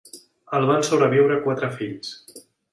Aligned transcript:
El 0.59 0.65
van 0.69 0.87
sobreviure 0.87 1.39
quatre 1.45 1.71
fills. 1.79 2.13